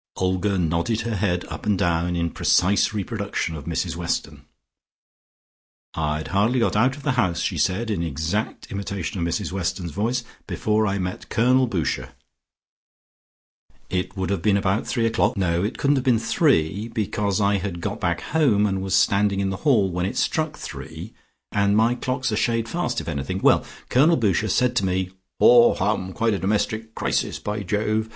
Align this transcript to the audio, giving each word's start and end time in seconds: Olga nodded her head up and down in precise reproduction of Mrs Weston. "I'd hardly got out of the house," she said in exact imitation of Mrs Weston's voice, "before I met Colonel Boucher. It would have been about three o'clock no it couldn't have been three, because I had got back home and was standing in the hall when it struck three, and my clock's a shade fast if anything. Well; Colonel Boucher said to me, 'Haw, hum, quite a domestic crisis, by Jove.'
Olga 0.15 0.57
nodded 0.57 1.01
her 1.01 1.15
head 1.15 1.45
up 1.45 1.63
and 1.67 1.77
down 1.77 2.15
in 2.15 2.31
precise 2.31 2.91
reproduction 2.91 3.55
of 3.55 3.65
Mrs 3.65 3.95
Weston. 3.95 4.45
"I'd 5.93 6.29
hardly 6.29 6.57
got 6.59 6.75
out 6.75 6.95
of 6.97 7.03
the 7.03 7.11
house," 7.21 7.39
she 7.39 7.59
said 7.59 7.91
in 7.91 8.01
exact 8.01 8.71
imitation 8.71 9.19
of 9.19 9.27
Mrs 9.31 9.51
Weston's 9.51 9.91
voice, 9.91 10.23
"before 10.47 10.87
I 10.87 10.97
met 10.97 11.29
Colonel 11.29 11.67
Boucher. 11.67 12.13
It 13.91 14.17
would 14.17 14.31
have 14.31 14.41
been 14.41 14.57
about 14.57 14.87
three 14.87 15.05
o'clock 15.05 15.37
no 15.37 15.63
it 15.63 15.77
couldn't 15.77 15.97
have 15.97 16.05
been 16.05 16.17
three, 16.17 16.87
because 16.87 17.39
I 17.39 17.57
had 17.57 17.79
got 17.79 17.99
back 17.99 18.21
home 18.21 18.65
and 18.65 18.81
was 18.81 18.95
standing 18.95 19.39
in 19.39 19.51
the 19.51 19.57
hall 19.57 19.87
when 19.91 20.07
it 20.07 20.17
struck 20.17 20.57
three, 20.57 21.13
and 21.51 21.77
my 21.77 21.93
clock's 21.93 22.31
a 22.31 22.35
shade 22.35 22.67
fast 22.67 22.99
if 23.01 23.07
anything. 23.07 23.37
Well; 23.37 23.63
Colonel 23.89 24.17
Boucher 24.17 24.49
said 24.49 24.75
to 24.77 24.85
me, 24.87 25.11
'Haw, 25.39 25.75
hum, 25.75 26.11
quite 26.11 26.33
a 26.33 26.39
domestic 26.39 26.95
crisis, 26.95 27.37
by 27.37 27.61
Jove.' 27.61 28.09